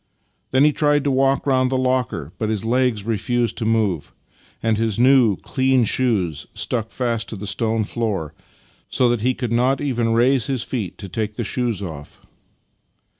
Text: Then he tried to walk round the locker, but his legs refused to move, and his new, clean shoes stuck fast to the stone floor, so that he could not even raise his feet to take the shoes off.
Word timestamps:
Then 0.49 0.63
he 0.63 0.73
tried 0.73 1.03
to 1.03 1.11
walk 1.11 1.45
round 1.45 1.69
the 1.69 1.77
locker, 1.77 2.33
but 2.39 2.49
his 2.49 2.65
legs 2.65 3.03
refused 3.05 3.55
to 3.59 3.65
move, 3.67 4.11
and 4.63 4.75
his 4.75 4.97
new, 4.97 5.35
clean 5.37 5.83
shoes 5.83 6.47
stuck 6.55 6.89
fast 6.89 7.29
to 7.29 7.35
the 7.35 7.45
stone 7.45 7.83
floor, 7.83 8.33
so 8.89 9.07
that 9.09 9.21
he 9.21 9.35
could 9.35 9.51
not 9.51 9.79
even 9.79 10.13
raise 10.13 10.47
his 10.47 10.63
feet 10.63 10.97
to 10.97 11.07
take 11.07 11.35
the 11.35 11.43
shoes 11.43 11.83
off. 11.83 12.19